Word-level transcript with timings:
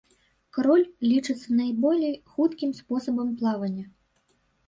Кроль 0.57 0.85
лічыцца 1.11 1.47
найболей 1.59 2.15
хуткім 2.37 2.71
спосабам 2.79 3.29
плавання. 3.43 3.85